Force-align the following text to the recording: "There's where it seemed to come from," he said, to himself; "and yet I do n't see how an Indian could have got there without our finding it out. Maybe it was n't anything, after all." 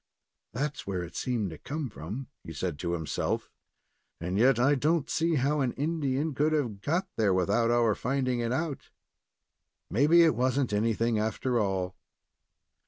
"There's 0.53 0.87
where 0.87 1.03
it 1.03 1.15
seemed 1.15 1.51
to 1.51 1.59
come 1.59 1.87
from," 1.87 2.25
he 2.43 2.53
said, 2.53 2.79
to 2.79 2.93
himself; 2.93 3.51
"and 4.19 4.35
yet 4.39 4.57
I 4.57 4.73
do 4.73 4.95
n't 5.01 5.11
see 5.11 5.35
how 5.35 5.61
an 5.61 5.73
Indian 5.73 6.33
could 6.33 6.53
have 6.53 6.81
got 6.81 7.07
there 7.17 7.35
without 7.35 7.69
our 7.69 7.93
finding 7.93 8.39
it 8.39 8.51
out. 8.51 8.89
Maybe 9.91 10.23
it 10.23 10.33
was 10.33 10.57
n't 10.59 10.73
anything, 10.73 11.19
after 11.19 11.59
all." 11.59 11.95